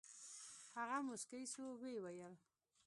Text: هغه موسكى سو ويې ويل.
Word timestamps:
هغه 0.75 0.97
موسكى 1.07 1.41
سو 1.53 1.63
ويې 1.81 1.99
ويل. 2.03 2.33